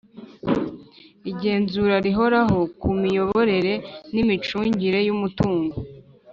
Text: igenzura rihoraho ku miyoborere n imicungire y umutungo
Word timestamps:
igenzura 1.31 1.95
rihoraho 2.05 2.59
ku 2.79 2.89
miyoborere 3.01 3.73
n 4.13 4.15
imicungire 4.23 4.99
y 5.07 5.11
umutungo 5.15 5.75